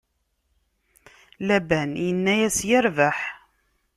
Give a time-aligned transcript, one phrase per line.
[1.47, 3.17] Laban inna-yas: Yerbeḥ!